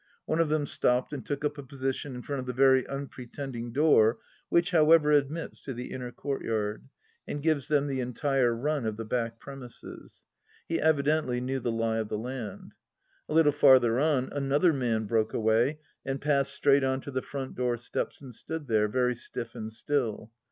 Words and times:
One 0.25 0.39
of 0.39 0.49
them 0.49 0.65
stopped 0.65 1.13
and 1.13 1.23
took 1.23 1.45
up 1.45 1.59
a 1.59 1.61
posi 1.61 1.93
tion 1.93 2.15
in 2.15 2.23
front 2.23 2.39
of 2.39 2.47
the 2.47 2.53
very 2.53 2.87
unpretending 2.87 3.71
door 3.71 4.17
which, 4.49 4.71
however, 4.71 5.11
admits 5.11 5.61
to 5.65 5.75
the 5.75 5.91
inner 5.91 6.11
courtyard, 6.11 6.89
and 7.27 7.39
gives 7.43 7.67
them 7.67 7.85
the 7.85 7.99
entire 7.99 8.51
run 8.55 8.87
of 8.87 8.97
the 8.97 9.05
back 9.05 9.39
premises. 9.39 10.23
He 10.67 10.81
evidently 10.81 11.39
knew 11.39 11.59
the 11.59 11.71
lie 11.71 11.97
of 11.99 12.09
the 12.09 12.17
land 12.17 12.73
1 13.27 13.29
A 13.29 13.33
little 13.35 13.51
farther 13.51 13.99
on 13.99 14.29
another 14.33 14.73
man 14.73 15.05
broke 15.05 15.35
away 15.35 15.77
and 16.03 16.19
passed 16.19 16.55
straight 16.55 16.83
on 16.83 16.99
to 17.01 17.11
the 17.11 17.21
front 17.21 17.53
door 17.53 17.77
steps 17.77 18.21
and 18.23 18.33
stood 18.33 18.65
there, 18.67 18.87
very 18.87 19.13
stiff 19.13 19.53
and 19.53 19.71
still. 19.71 20.31